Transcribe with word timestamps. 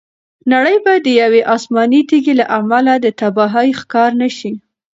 نړۍ 0.51 0.77
به 0.85 0.93
د 1.05 1.07
یوې 1.21 1.41
آسماني 1.55 2.01
تیږې 2.09 2.33
له 2.41 2.45
امله 2.59 2.93
د 2.99 3.07
تباهۍ 3.19 3.69
ښکار 3.79 4.11
نه 4.21 4.29
شي. 4.37 4.51